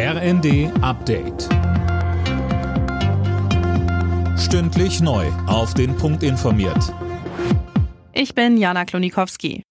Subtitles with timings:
[0.00, 1.48] RND Update.
[4.38, 5.26] Stündlich neu.
[5.48, 6.94] Auf den Punkt informiert.
[8.12, 9.64] Ich bin Jana Klonikowski.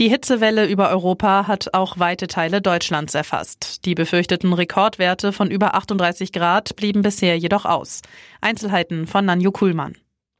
[0.00, 3.84] Die Hitzewelle über Europa hat auch weite Teile Deutschlands erfasst.
[3.84, 8.00] Die befürchteten Rekordwerte von über 38 Grad blieben bisher jedoch aus.
[8.40, 9.94] Einzelheiten von Nanju Kuhlmann.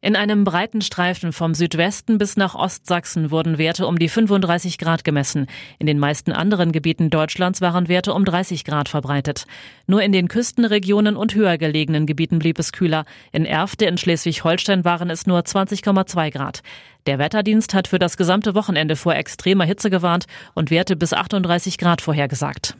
[0.04, 5.02] In einem breiten Streifen vom Südwesten bis nach Ostsachsen wurden Werte um die 35 Grad
[5.02, 5.46] gemessen.
[5.78, 9.46] In den meisten anderen Gebieten Deutschlands waren Werte um 30 Grad verbreitet.
[9.86, 13.06] Nur in den Küstenregionen und höher gelegenen Gebieten blieb es kühler.
[13.32, 16.60] In Erfte in Schleswig-Holstein waren es nur 20,2 Grad.
[17.06, 21.78] Der Wetterdienst hat für das gesamte Wochenende vor extremer Hitze gewarnt und Werte bis 38
[21.78, 22.76] Grad vorhergesagt.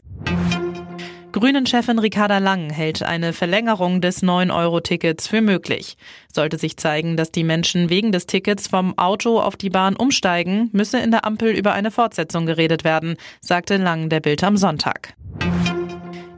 [1.35, 5.97] Grünen-Chefin Ricarda Lang hält eine Verlängerung des 9-Euro-Tickets für möglich.
[6.33, 10.69] Sollte sich zeigen, dass die Menschen wegen des Tickets vom Auto auf die Bahn umsteigen,
[10.71, 15.13] müsse in der Ampel über eine Fortsetzung geredet werden, sagte Lang der Bild am Sonntag.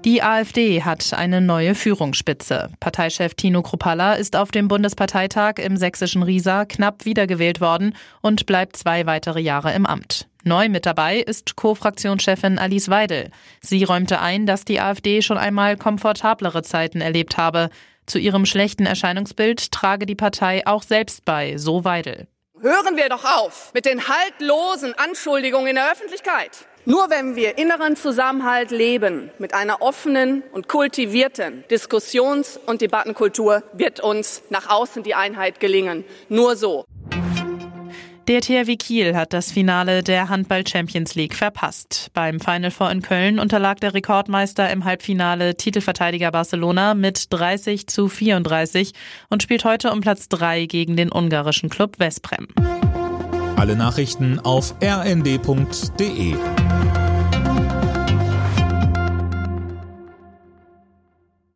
[0.05, 2.69] Die AfD hat eine neue Führungsspitze.
[2.79, 8.77] Parteichef Tino Kruppalla ist auf dem Bundesparteitag im sächsischen Riesa knapp wiedergewählt worden und bleibt
[8.77, 10.27] zwei weitere Jahre im Amt.
[10.43, 13.31] Neu mit dabei ist Co-Fraktionschefin Alice Weidel.
[13.59, 17.69] Sie räumte ein, dass die AfD schon einmal komfortablere Zeiten erlebt habe.
[18.05, 22.27] Zu ihrem schlechten Erscheinungsbild trage die Partei auch selbst bei, so Weidel.
[22.61, 26.65] Hören wir doch auf mit den haltlosen Anschuldigungen in der Öffentlichkeit.
[26.85, 33.99] Nur wenn wir inneren Zusammenhalt leben, mit einer offenen und kultivierten Diskussions- und Debattenkultur, wird
[33.99, 36.03] uns nach außen die Einheit gelingen.
[36.29, 36.85] Nur so.
[38.27, 42.11] Der THW Kiel hat das Finale der Handball Champions League verpasst.
[42.13, 48.09] Beim Final Four in Köln unterlag der Rekordmeister im Halbfinale Titelverteidiger Barcelona mit 30 zu
[48.09, 48.91] 34
[49.29, 52.47] und spielt heute um Platz 3 gegen den ungarischen Club Vesprem.
[53.55, 56.35] Alle Nachrichten auf rnd.de